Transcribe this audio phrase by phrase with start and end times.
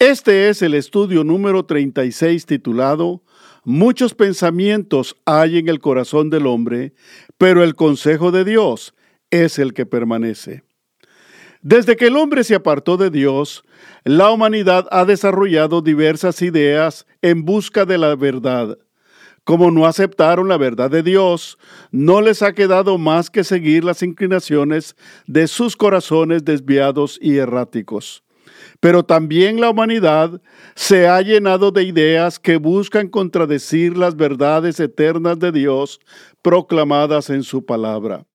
[0.00, 3.22] Este es el estudio número 36 titulado
[3.64, 6.94] Muchos pensamientos hay en el corazón del hombre,
[7.36, 8.94] pero el consejo de Dios
[9.30, 10.64] es el que permanece.
[11.60, 13.62] Desde que el hombre se apartó de Dios,
[14.02, 18.78] la humanidad ha desarrollado diversas ideas en busca de la verdad.
[19.44, 21.58] Como no aceptaron la verdad de Dios,
[21.90, 28.24] no les ha quedado más que seguir las inclinaciones de sus corazones desviados y erráticos.
[28.80, 30.40] Pero también la humanidad
[30.74, 36.00] se ha llenado de ideas que buscan contradecir las verdades eternas de Dios
[36.42, 38.26] proclamadas en su palabra.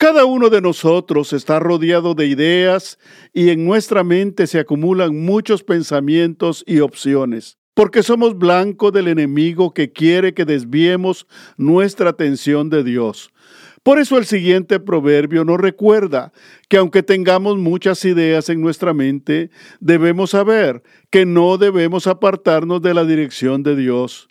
[0.00, 3.00] Cada uno de nosotros está rodeado de ideas
[3.32, 9.74] y en nuestra mente se acumulan muchos pensamientos y opciones, porque somos blanco del enemigo
[9.74, 13.32] que quiere que desviemos nuestra atención de Dios.
[13.88, 16.30] Por eso el siguiente proverbio nos recuerda
[16.68, 19.48] que aunque tengamos muchas ideas en nuestra mente,
[19.80, 24.28] debemos saber que no debemos apartarnos de la dirección de Dios.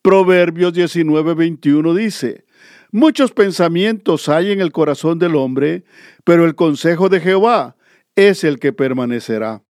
[0.00, 2.46] Proverbios 19:21 dice,
[2.92, 5.84] Muchos pensamientos hay en el corazón del hombre,
[6.24, 7.76] pero el consejo de Jehová
[8.16, 9.64] es el que permanecerá.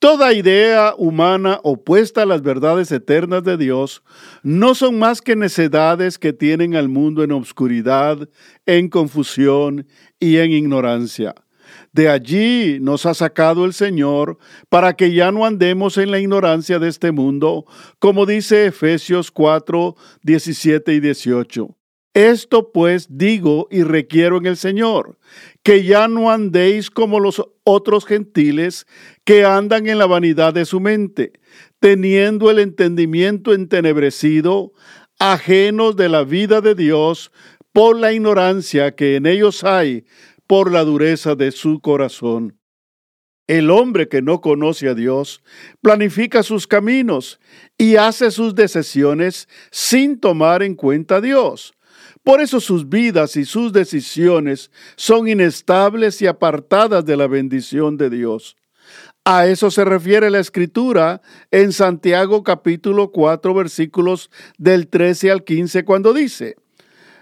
[0.00, 4.04] Toda idea humana opuesta a las verdades eternas de Dios
[4.44, 8.28] no son más que necedades que tienen al mundo en obscuridad,
[8.64, 9.88] en confusión
[10.20, 11.34] y en ignorancia.
[11.92, 16.78] De allí nos ha sacado el Señor para que ya no andemos en la ignorancia
[16.78, 17.64] de este mundo,
[17.98, 21.77] como dice Efesios 4, 17 y 18.
[22.18, 25.20] Esto pues digo y requiero en el Señor,
[25.62, 28.88] que ya no andéis como los otros gentiles
[29.22, 31.34] que andan en la vanidad de su mente,
[31.78, 34.72] teniendo el entendimiento entenebrecido,
[35.20, 37.30] ajenos de la vida de Dios
[37.72, 40.04] por la ignorancia que en ellos hay,
[40.48, 42.58] por la dureza de su corazón.
[43.46, 45.40] El hombre que no conoce a Dios
[45.82, 47.38] planifica sus caminos
[47.78, 51.74] y hace sus decisiones sin tomar en cuenta a Dios.
[52.22, 58.10] Por eso sus vidas y sus decisiones son inestables y apartadas de la bendición de
[58.10, 58.56] Dios.
[59.24, 61.20] A eso se refiere la escritura
[61.50, 66.56] en Santiago capítulo 4 versículos del 13 al 15 cuando dice,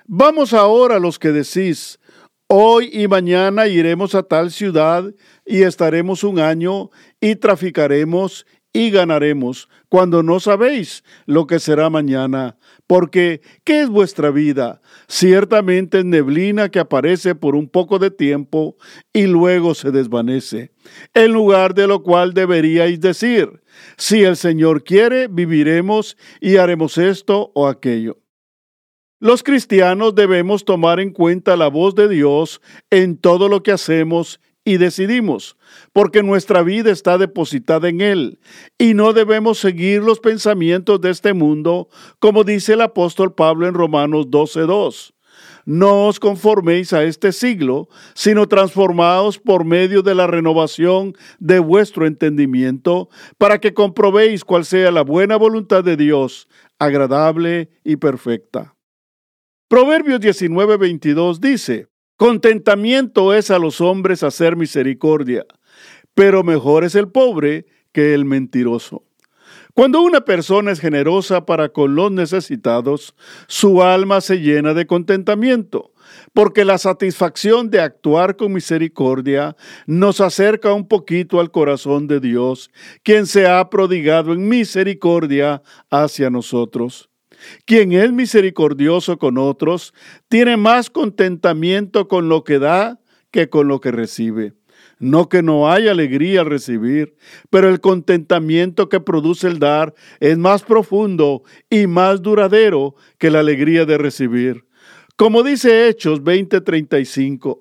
[0.07, 1.99] Vamos ahora los que decís,
[2.47, 5.13] hoy y mañana iremos a tal ciudad
[5.45, 6.91] y estaremos un año
[7.21, 12.57] y traficaremos y ganaremos cuando no sabéis lo que será mañana.
[12.87, 14.81] Porque, ¿qué es vuestra vida?
[15.09, 18.77] Ciertamente es neblina que aparece por un poco de tiempo
[19.13, 20.73] y luego se desvanece.
[21.13, 23.61] En lugar de lo cual deberíais decir,
[23.97, 28.19] si el Señor quiere, viviremos y haremos esto o aquello.
[29.19, 32.61] Los cristianos debemos tomar en cuenta la voz de Dios
[32.91, 35.57] en todo lo que hacemos y decidimos,
[35.93, 38.41] porque nuestra vida está depositada en Él
[38.77, 41.89] y no debemos seguir los pensamientos de este mundo,
[42.19, 45.15] como dice el apóstol Pablo en Romanos 12:2.
[45.67, 52.05] No os conforméis a este siglo, sino transformaos por medio de la renovación de vuestro
[52.05, 56.49] entendimiento, para que comprobéis cuál sea la buena voluntad de Dios,
[56.79, 58.75] agradable y perfecta.
[59.69, 65.45] Proverbios 19:22 dice, Contentamiento es a los hombres hacer misericordia,
[66.15, 69.05] pero mejor es el pobre que el mentiroso.
[69.75, 73.15] Cuando una persona es generosa para con los necesitados,
[73.49, 75.93] su alma se llena de contentamiento,
[76.33, 79.55] porque la satisfacción de actuar con misericordia
[79.87, 82.71] nos acerca un poquito al corazón de Dios,
[83.03, 87.11] quien se ha prodigado en misericordia hacia nosotros.
[87.65, 89.95] Quien es misericordioso con otros
[90.29, 93.01] tiene más contentamiento con lo que da
[93.31, 94.55] que con lo que recibe.
[94.99, 97.17] No que no haya alegría al recibir,
[97.51, 103.41] pero el contentamiento que produce el dar es más profundo y más duradero que la
[103.41, 104.65] alegría de recibir.
[105.17, 107.61] Como dice Hechos 20:35,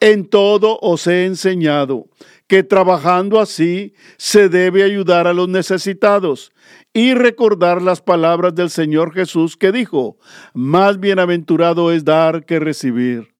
[0.00, 2.08] en todo os he enseñado
[2.46, 6.52] que trabajando así se debe ayudar a los necesitados
[6.94, 10.16] y recordar las palabras del Señor Jesús que dijo,
[10.54, 13.34] más bienaventurado es dar que recibir.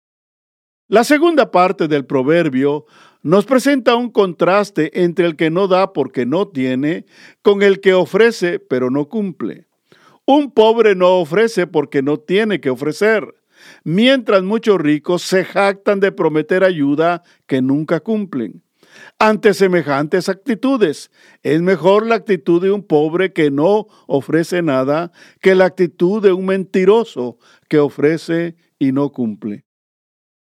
[0.89, 2.85] La segunda parte del proverbio
[3.23, 7.07] nos presenta un contraste entre el que no da porque no tiene
[7.43, 9.69] con el que ofrece pero no cumple.
[10.27, 13.35] Un pobre no ofrece porque no tiene que ofrecer,
[13.85, 18.64] mientras muchos ricos se jactan de prometer ayuda que nunca cumplen.
[19.19, 21.11] Ante semejantes actitudes,
[21.43, 26.33] es mejor la actitud de un pobre que no ofrece nada que la actitud de
[26.33, 27.39] un mentiroso
[27.69, 29.65] que ofrece y no cumple.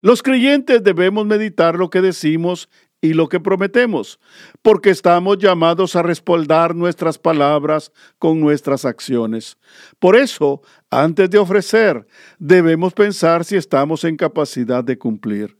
[0.02, 2.68] Los creyentes debemos meditar lo que decimos
[3.02, 4.20] y lo que prometemos,
[4.62, 9.56] porque estamos llamados a respaldar nuestras palabras con nuestras acciones.
[9.98, 12.06] Por eso, antes de ofrecer,
[12.38, 15.59] debemos pensar si estamos en capacidad de cumplir.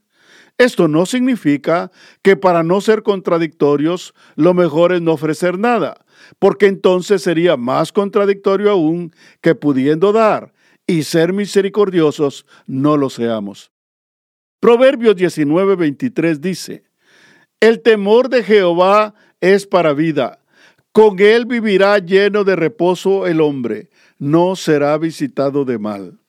[0.61, 1.91] Esto no significa
[2.21, 6.05] que para no ser contradictorios, lo mejor es no ofrecer nada,
[6.39, 9.11] porque entonces sería más contradictorio aún
[9.41, 10.53] que pudiendo dar
[10.87, 13.73] y ser misericordiosos, no lo seamos.
[14.61, 16.85] Proverbios 19:23 dice,
[17.59, 20.41] El temor de Jehová es para vida,
[20.93, 26.20] con él vivirá lleno de reposo el hombre, no será visitado de mal.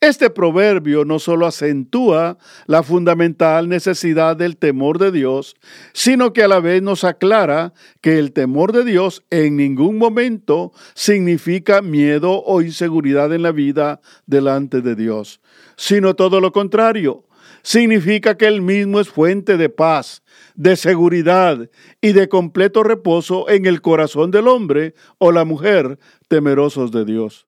[0.00, 2.36] Este proverbio no solo acentúa
[2.66, 5.56] la fundamental necesidad del temor de Dios,
[5.94, 10.72] sino que a la vez nos aclara que el temor de Dios en ningún momento
[10.94, 15.40] significa miedo o inseguridad en la vida delante de Dios,
[15.76, 17.24] sino todo lo contrario.
[17.62, 20.22] Significa que Él mismo es fuente de paz,
[20.54, 21.70] de seguridad
[22.02, 25.98] y de completo reposo en el corazón del hombre o la mujer
[26.28, 27.46] temerosos de Dios.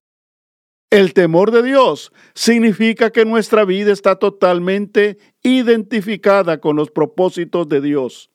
[0.90, 7.80] El temor de Dios significa que nuestra vida está totalmente identificada con los propósitos de
[7.80, 8.30] Dios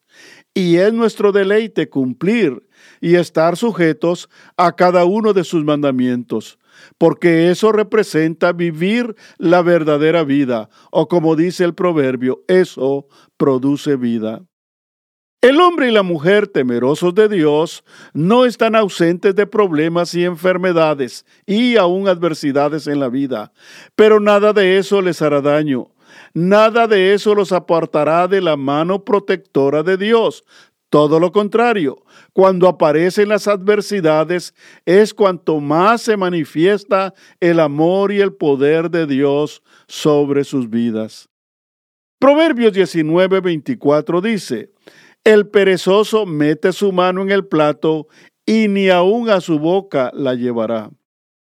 [0.53, 2.67] y es nuestro deleite cumplir
[2.99, 6.59] y estar sujetos a cada uno de sus mandamientos,
[6.97, 13.07] porque eso representa vivir la verdadera vida, o como dice el proverbio, eso
[13.37, 14.43] produce vida.
[15.41, 17.83] El hombre y la mujer temerosos de Dios
[18.13, 23.51] no están ausentes de problemas y enfermedades y aún adversidades en la vida,
[23.95, 25.87] pero nada de eso les hará daño.
[26.35, 30.43] Nada de eso los apartará de la mano protectora de Dios.
[30.91, 32.03] Todo lo contrario,
[32.33, 34.53] cuando aparecen las adversidades
[34.85, 41.29] es cuanto más se manifiesta el amor y el poder de Dios sobre sus vidas.
[42.19, 44.69] Proverbios 19:24 dice,
[45.23, 48.07] el perezoso mete su mano en el plato
[48.45, 50.89] y ni aun a su boca la llevará.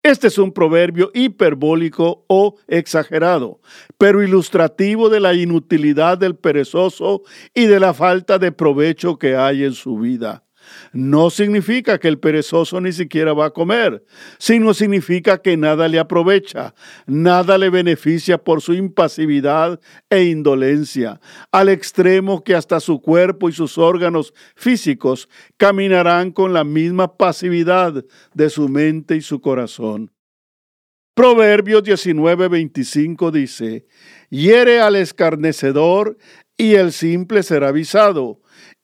[0.02, 3.60] Este es un proverbio hiperbólico o exagerado,
[3.98, 7.24] pero ilustrativo de la inutilidad del perezoso
[7.54, 10.46] y de la falta de provecho que hay en su vida
[10.94, 14.04] no significa que el perezoso ni siquiera va a comer,
[14.38, 16.74] sino significa que nada le aprovecha,
[17.06, 19.80] nada le beneficia por su impasividad
[20.10, 21.20] e indolencia,
[21.52, 28.06] al extremo que hasta su cuerpo y sus órganos físicos caminarán con la misma pasividad
[28.34, 30.12] de su mente y su corazón.
[31.20, 33.86] Proverbios 19:25 dice,
[34.30, 36.18] hiere al escarnecedor
[36.56, 38.40] y el simple será avisado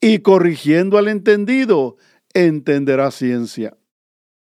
[0.06, 1.98] y corrigiendo al entendido,
[2.36, 3.76] entenderá ciencia.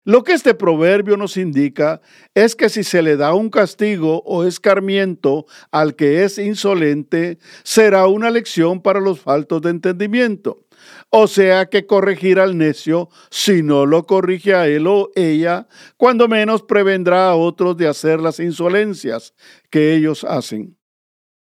[0.04, 2.02] Lo que este proverbio nos indica
[2.34, 8.06] es que si se le da un castigo o escarmiento al que es insolente, será
[8.06, 10.66] una lección para los faltos de entendimiento.
[11.08, 16.28] O sea que corregir al necio, si no lo corrige a él o ella, cuando
[16.28, 19.32] menos prevendrá a otros de hacer las insolencias
[19.70, 20.76] que ellos hacen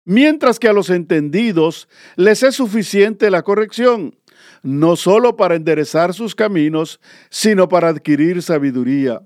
[0.04, 4.16] mientras que a los entendidos les es suficiente la corrección,
[4.62, 9.22] no solo para enderezar sus caminos, sino para adquirir sabiduría.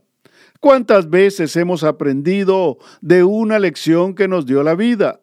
[0.61, 5.21] ¿Cuántas veces hemos aprendido de una lección que nos dio la vida?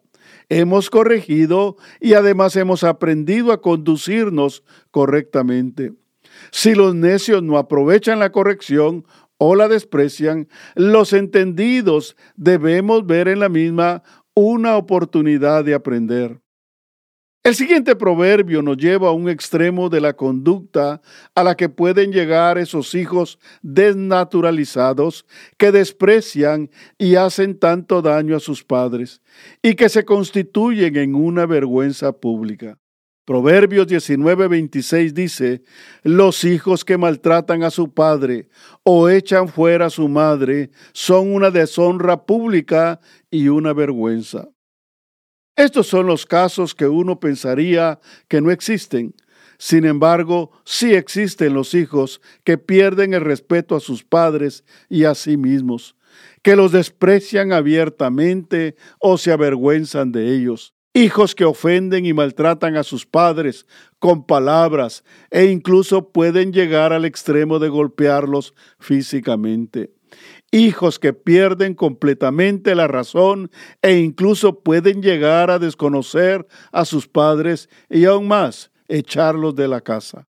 [0.50, 5.93] Hemos corregido y además hemos aprendido a conducirnos correctamente.
[6.51, 9.05] Si los necios no aprovechan la corrección
[9.38, 14.03] o la desprecian, los entendidos debemos ver en la misma
[14.36, 16.40] una oportunidad de aprender.
[17.46, 21.02] El siguiente proverbio nos lleva a un extremo de la conducta
[21.36, 25.25] a la que pueden llegar esos hijos desnaturalizados
[25.58, 29.22] que desprecian y hacen tanto daño a sus padres
[29.62, 32.80] y que se constituyen en una vergüenza pública.
[33.25, 35.63] Proverbios 19:26 dice,
[36.03, 38.50] los hijos que maltratan a su padre
[38.84, 43.00] o echan fuera a su madre son una deshonra pública
[43.32, 44.50] y una vergüenza.
[45.56, 49.15] Estos son los casos que uno pensaría que no existen.
[49.58, 55.15] Sin embargo, sí existen los hijos que pierden el respeto a sus padres y a
[55.15, 55.96] sí mismos,
[56.42, 62.83] que los desprecian abiertamente o se avergüenzan de ellos hijos que ofenden y maltratan a
[62.83, 63.65] sus padres
[64.00, 69.91] con palabras e incluso pueden llegar al extremo de golpearlos físicamente.
[70.51, 73.50] Hijos que pierden completamente la razón
[73.81, 79.81] e incluso pueden llegar a desconocer a sus padres y aún más echarlos de la
[79.81, 80.27] casa.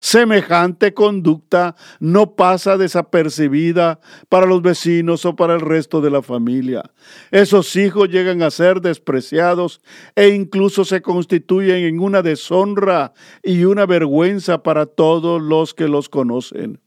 [0.00, 6.84] Semejante conducta no pasa desapercibida para los vecinos o para el resto de la familia.
[7.32, 9.80] Esos hijos llegan a ser despreciados
[10.14, 13.12] e incluso se constituyen en una deshonra
[13.42, 16.80] y una vergüenza para todos los que los conocen.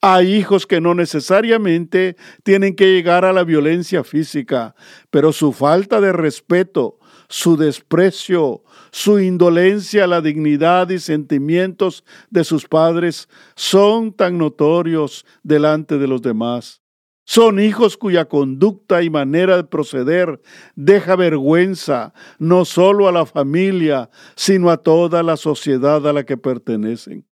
[0.00, 4.74] Hay hijos que no necesariamente tienen que llegar a la violencia física,
[5.10, 12.44] pero su falta de respeto, su desprecio, su indolencia a la dignidad y sentimientos de
[12.44, 16.82] sus padres son tan notorios delante de los demás.
[17.26, 20.42] Son hijos cuya conducta y manera de proceder
[20.76, 26.36] deja vergüenza no solo a la familia, sino a toda la sociedad a la que
[26.36, 27.26] pertenecen.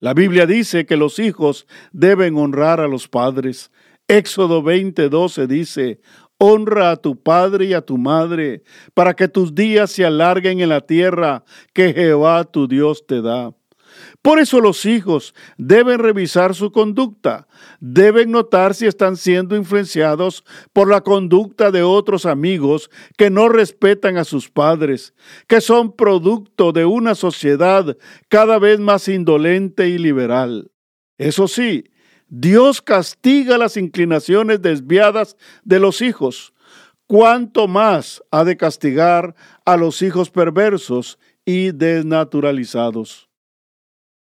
[0.00, 3.70] La Biblia dice que los hijos deben honrar a los padres.
[4.08, 6.00] Éxodo 20:12 dice,
[6.38, 8.62] Honra a tu padre y a tu madre,
[8.94, 13.52] para que tus días se alarguen en la tierra que Jehová tu Dios te da.
[14.22, 17.48] Por eso los hijos deben revisar su conducta,
[17.80, 24.16] deben notar si están siendo influenciados por la conducta de otros amigos que no respetan
[24.16, 25.14] a sus padres,
[25.46, 27.96] que son producto de una sociedad
[28.28, 30.70] cada vez más indolente y liberal.
[31.16, 31.84] Eso sí,
[32.28, 36.52] Dios castiga las inclinaciones desviadas de los hijos.
[37.06, 43.30] ¿Cuánto más ha de castigar a los hijos perversos y desnaturalizados?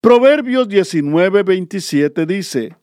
[0.01, 2.77] Proverbios 19, 27 dice,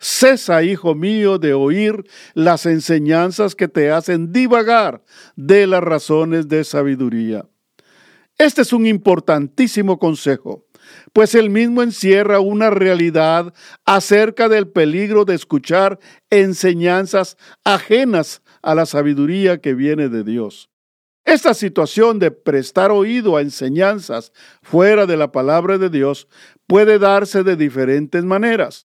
[0.00, 5.04] Cesa, hijo mío, de oír las enseñanzas que te hacen divagar
[5.36, 7.46] de las razones de sabiduría.
[8.38, 10.64] Este es un importantísimo consejo
[11.12, 13.52] pues él mismo encierra una realidad
[13.84, 15.98] acerca del peligro de escuchar
[16.30, 20.70] enseñanzas ajenas a la sabiduría que viene de Dios.
[21.24, 24.32] Esta situación de prestar oído a enseñanzas
[24.62, 26.28] fuera de la palabra de Dios
[26.66, 28.86] puede darse de diferentes maneras.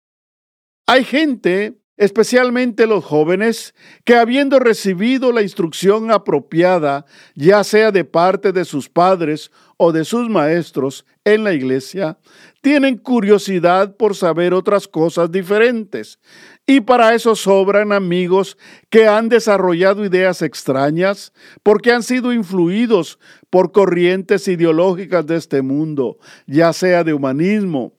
[0.87, 3.75] Hay gente especialmente los jóvenes,
[4.05, 10.05] que habiendo recibido la instrucción apropiada, ya sea de parte de sus padres o de
[10.05, 12.19] sus maestros en la iglesia,
[12.61, 16.19] tienen curiosidad por saber otras cosas diferentes.
[16.67, 18.57] Y para eso sobran amigos
[18.89, 21.33] que han desarrollado ideas extrañas
[21.63, 23.19] porque han sido influidos
[23.51, 27.93] por corrientes ideológicas de este mundo, ya sea de humanismo,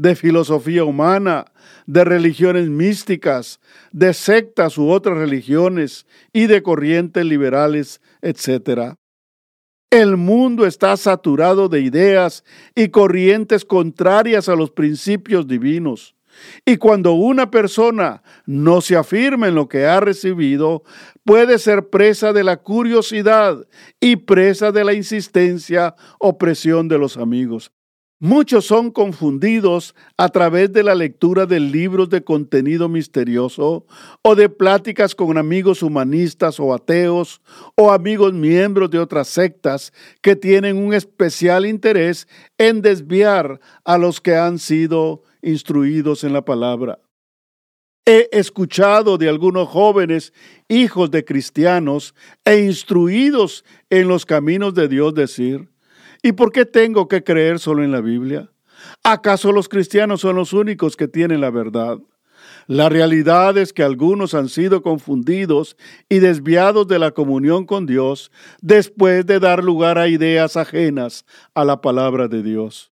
[0.00, 1.52] de filosofía humana,
[1.84, 3.60] de religiones místicas,
[3.92, 8.94] de sectas u otras religiones y de corrientes liberales, etc.
[9.90, 16.14] El mundo está saturado de ideas y corrientes contrarias a los principios divinos.
[16.64, 20.82] Y cuando una persona no se afirma en lo que ha recibido,
[21.24, 23.66] puede ser presa de la curiosidad
[24.00, 27.70] y presa de la insistencia o presión de los amigos.
[28.22, 33.86] Muchos son confundidos a través de la lectura de libros de contenido misterioso
[34.20, 37.40] o de pláticas con amigos humanistas o ateos
[37.76, 44.20] o amigos miembros de otras sectas que tienen un especial interés en desviar a los
[44.20, 46.98] que han sido instruidos en la palabra.
[48.04, 50.34] He escuchado de algunos jóvenes
[50.68, 55.69] hijos de cristianos e instruidos en los caminos de Dios decir,
[56.22, 58.50] ¿Y por qué tengo que creer solo en la Biblia?
[59.02, 61.98] ¿Acaso los cristianos son los únicos que tienen la verdad?
[62.66, 65.76] La realidad es que algunos han sido confundidos
[66.08, 71.24] y desviados de la comunión con Dios después de dar lugar a ideas ajenas
[71.54, 72.92] a la palabra de Dios.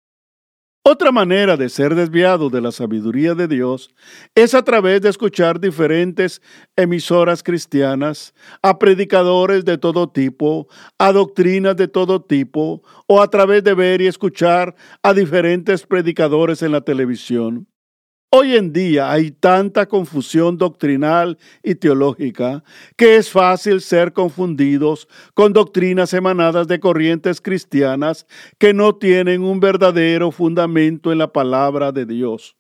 [0.84, 3.92] Otra manera de ser desviado de la sabiduría de Dios
[4.34, 6.42] es a través de escuchar diferentes
[6.76, 8.34] emisoras cristianas,
[8.64, 14.02] a predicadores de todo tipo, a doctrinas de todo tipo, o a través de ver
[14.02, 14.74] y escuchar
[15.04, 17.71] a diferentes predicadores en la televisión.
[18.34, 22.64] Hoy en día hay tanta confusión doctrinal y teológica
[22.96, 28.26] que es fácil ser confundidos con doctrinas emanadas de corrientes cristianas
[28.58, 32.56] que no tienen un verdadero fundamento en la palabra de Dios.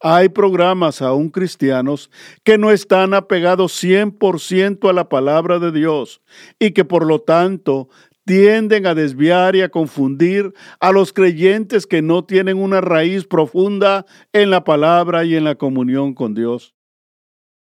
[0.00, 2.10] Hay programas aún cristianos
[2.42, 6.22] que no están apegados 100% a la palabra de Dios
[6.58, 7.88] y que por lo tanto
[8.24, 14.06] tienden a desviar y a confundir a los creyentes que no tienen una raíz profunda
[14.32, 16.74] en la palabra y en la comunión con Dios.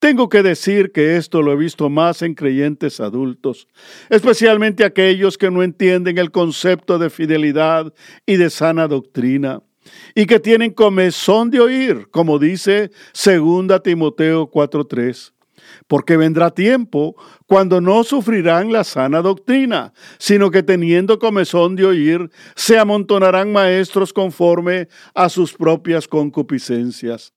[0.00, 3.66] Tengo que decir que esto lo he visto más en creyentes adultos,
[4.10, 7.92] especialmente aquellos que no entienden el concepto de fidelidad
[8.24, 9.60] y de sana doctrina,
[10.14, 15.32] y que tienen comezón de oír, como dice 2 Timoteo 4:3
[15.88, 17.16] porque vendrá tiempo
[17.46, 24.12] cuando no sufrirán la sana doctrina, sino que teniendo comezón de oír, se amontonarán maestros
[24.12, 27.32] conforme a sus propias concupiscencias.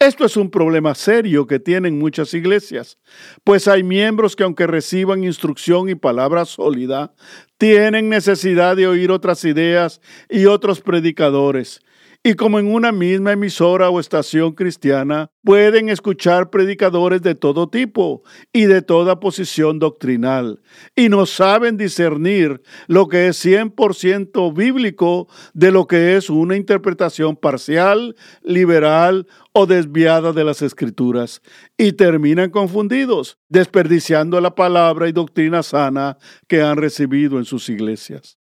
[0.00, 2.98] Esto es un problema serio que tienen muchas iglesias,
[3.44, 7.12] pues hay miembros que aunque reciban instrucción y palabra sólida,
[7.58, 10.00] tienen necesidad de oír otras ideas
[10.30, 11.82] y otros predicadores,
[12.22, 18.22] y como en una misma emisora o estación cristiana pueden escuchar predicadores de todo tipo
[18.52, 20.60] y de toda posición doctrinal,
[20.94, 27.36] y no saben discernir lo que es 100% bíblico de lo que es una interpretación
[27.36, 31.40] parcial, liberal o desviada de las escrituras,
[31.78, 38.39] y terminan confundidos, desperdiciando la palabra y doctrina sana que han recibido en sus iglesias.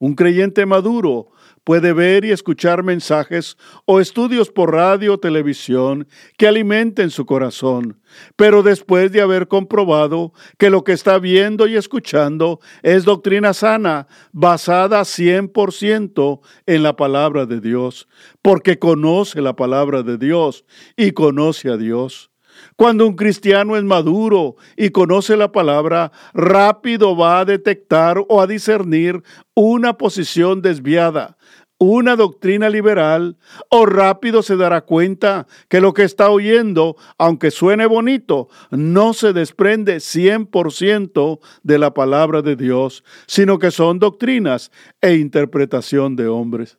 [0.00, 1.32] Un creyente maduro
[1.64, 8.00] puede ver y escuchar mensajes o estudios por radio o televisión que alimenten su corazón,
[8.36, 14.06] pero después de haber comprobado que lo que está viendo y escuchando es doctrina sana,
[14.32, 18.08] basada 100% en la palabra de Dios,
[18.40, 20.64] porque conoce la palabra de Dios
[20.96, 22.30] y conoce a Dios.
[22.78, 28.46] Cuando un cristiano es maduro y conoce la palabra, rápido va a detectar o a
[28.46, 29.20] discernir
[29.56, 31.36] una posición desviada,
[31.80, 33.36] una doctrina liberal,
[33.68, 39.32] o rápido se dará cuenta que lo que está oyendo, aunque suene bonito, no se
[39.32, 44.70] desprende 100% de la palabra de Dios, sino que son doctrinas
[45.00, 46.78] e interpretación de hombres.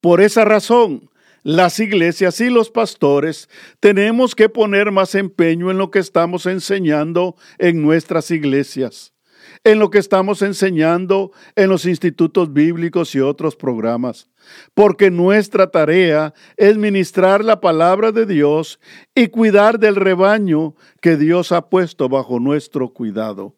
[0.00, 1.10] Por esa razón,
[1.46, 3.48] las iglesias y los pastores
[3.78, 9.14] tenemos que poner más empeño en lo que estamos enseñando en nuestras iglesias,
[9.62, 14.28] en lo que estamos enseñando en los institutos bíblicos y otros programas,
[14.74, 18.80] porque nuestra tarea es ministrar la palabra de Dios
[19.14, 23.55] y cuidar del rebaño que Dios ha puesto bajo nuestro cuidado.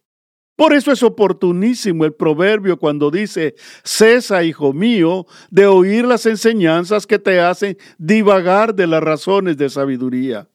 [0.58, 7.06] Por eso es oportunísimo el proverbio cuando dice, cesa, hijo mío, de oír las enseñanzas
[7.06, 10.48] que te hacen divagar de las razones de sabiduría.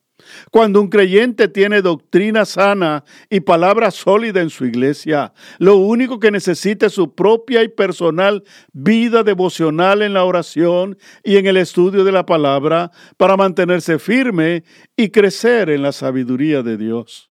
[0.51, 6.31] Cuando un creyente tiene doctrina sana y palabra sólida en su iglesia, lo único que
[6.31, 12.03] necesita es su propia y personal vida devocional en la oración y en el estudio
[12.03, 14.65] de la palabra para mantenerse firme
[14.97, 17.32] y crecer en la sabiduría de Dios.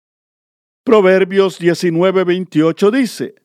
[0.87, 3.35] Proverbios 19:28 dice,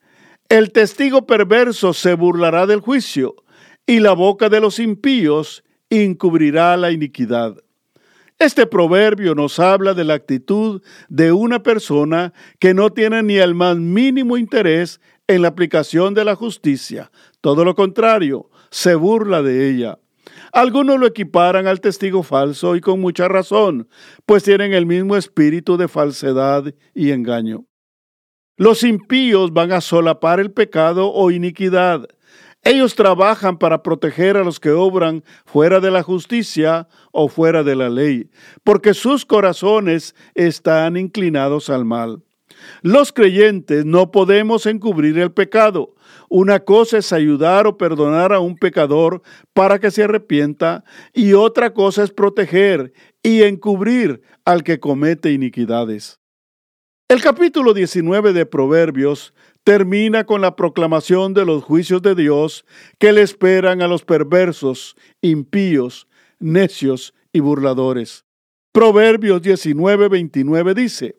[0.48, 3.34] El testigo perverso se burlará del juicio,
[3.84, 7.56] y la boca de los impíos encubrirá la iniquidad.
[8.38, 13.56] Este proverbio nos habla de la actitud de una persona que no tiene ni el
[13.56, 17.10] más mínimo interés en la aplicación de la justicia.
[17.40, 19.98] Todo lo contrario, se burla de ella.
[20.52, 23.88] Algunos lo equiparan al testigo falso y con mucha razón,
[24.26, 27.64] pues tienen el mismo espíritu de falsedad y engaño.
[28.58, 32.06] Los impíos van a solapar el pecado o iniquidad.
[32.62, 37.74] Ellos trabajan para proteger a los que obran fuera de la justicia o fuera de
[37.74, 38.30] la ley,
[38.62, 42.22] porque sus corazones están inclinados al mal.
[42.82, 45.94] Los creyentes no podemos encubrir el pecado.
[46.28, 49.22] Una cosa es ayudar o perdonar a un pecador
[49.52, 56.20] para que se arrepienta y otra cosa es proteger y encubrir al que comete iniquidades.
[57.08, 62.64] El capítulo 19 de Proverbios termina con la proclamación de los juicios de Dios
[62.98, 66.08] que le esperan a los perversos, impíos,
[66.40, 68.24] necios y burladores.
[68.72, 71.16] Proverbios 19:29 dice,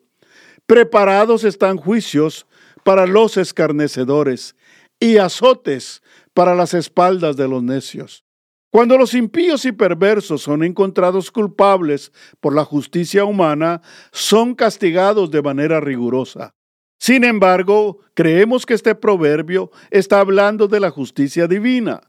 [0.66, 2.46] Preparados están juicios
[2.84, 4.56] para los escarnecedores
[4.98, 8.24] y azotes para las espaldas de los necios.
[8.70, 15.42] Cuando los impíos y perversos son encontrados culpables por la justicia humana, son castigados de
[15.42, 16.54] manera rigurosa.
[16.98, 22.00] Sin embargo, creemos que este proverbio está hablando de la justicia divina.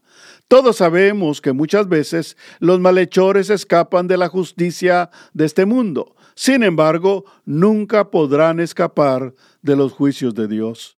[0.48, 6.62] Todos sabemos que muchas veces los malhechores escapan de la justicia de este mundo, sin
[6.62, 10.96] embargo, nunca podrán escapar de los juicios de Dios.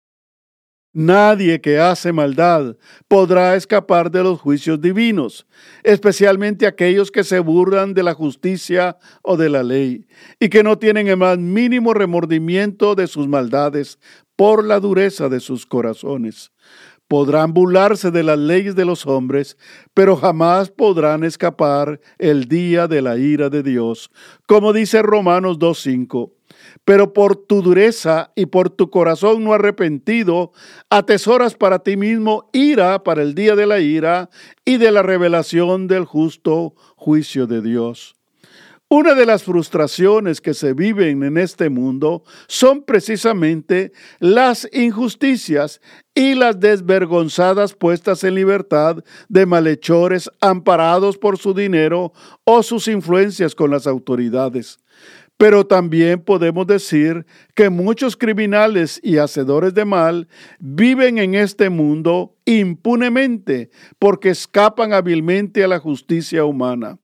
[0.92, 2.76] Nadie que hace maldad
[3.08, 5.46] podrá escapar de los juicios divinos,
[5.84, 10.08] especialmente aquellos que se burlan de la justicia o de la ley
[10.40, 14.00] y que no tienen el más mínimo remordimiento de sus maldades
[14.36, 16.52] por la dureza de sus corazones.
[17.08, 19.58] Podrán burlarse de las leyes de los hombres,
[19.94, 24.12] pero jamás podrán escapar el día de la ira de Dios,
[24.46, 26.32] como dice Romanos 2.5.
[26.86, 30.52] Pero por tu dureza y por tu corazón no arrepentido,
[30.90, 34.30] atesoras para ti mismo ira para el día de la ira
[34.66, 38.17] y de la revelación del justo juicio de Dios.
[38.90, 45.82] Una de las frustraciones que se viven en este mundo son precisamente las injusticias
[46.16, 52.14] y las desvergonzadas puestas en libertad de malhechores amparados por su dinero
[52.46, 54.80] o sus influencias con las autoridades.
[55.36, 62.38] Pero también podemos decir que muchos criminales y hacedores de mal viven en este mundo
[62.46, 63.70] impunemente
[64.00, 66.98] porque escapan hábilmente a la justicia humana.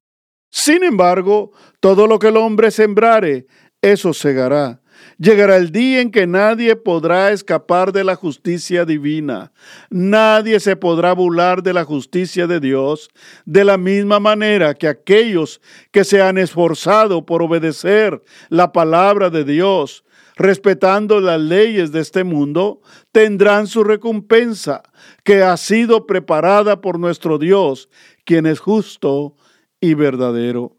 [0.55, 3.47] Sin embargo, todo lo que el hombre sembrare,
[3.81, 4.81] eso segará.
[5.17, 9.51] Llegará el día en que nadie podrá escapar de la justicia divina.
[9.89, 13.09] Nadie se podrá burlar de la justicia de Dios,
[13.45, 19.45] de la misma manera que aquellos que se han esforzado por obedecer la palabra de
[19.45, 22.79] Dios, respetando las leyes de este mundo,
[23.11, 24.83] tendrán su recompensa,
[25.23, 27.89] que ha sido preparada por nuestro Dios,
[28.23, 29.35] quien es justo
[29.83, 30.77] y verdadero.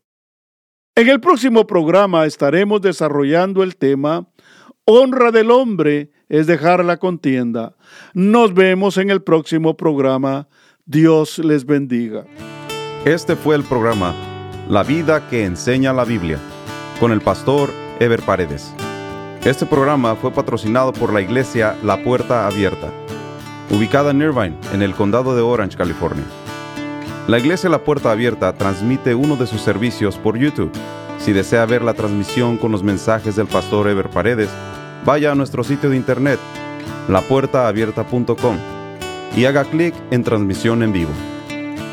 [0.96, 4.26] En el próximo programa estaremos desarrollando el tema
[4.86, 7.76] Honra del hombre es dejar la contienda.
[8.14, 10.48] Nos vemos en el próximo programa.
[10.86, 12.24] Dios les bendiga.
[13.04, 14.14] Este fue el programa
[14.70, 16.38] La vida que enseña la Biblia
[16.98, 18.74] con el pastor Ever Paredes.
[19.44, 22.90] Este programa fue patrocinado por la iglesia La Puerta Abierta,
[23.70, 26.24] ubicada en Irvine, en el condado de Orange, California.
[27.26, 30.70] La iglesia La Puerta Abierta transmite uno de sus servicios por YouTube.
[31.18, 34.50] Si desea ver la transmisión con los mensajes del pastor Ever Paredes,
[35.06, 36.38] vaya a nuestro sitio de internet,
[37.08, 38.58] lapuertaabierta.com,
[39.34, 41.12] y haga clic en transmisión en vivo.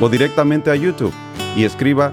[0.02, 1.14] O directamente a YouTube
[1.56, 2.12] y escriba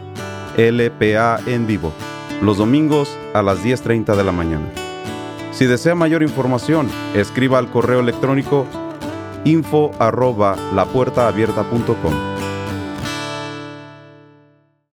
[0.56, 1.92] LPA en vivo,
[2.40, 4.70] los domingos a las 10.30 de la mañana.
[5.50, 8.64] Si desea mayor información, escriba al correo electrónico
[9.42, 9.90] info.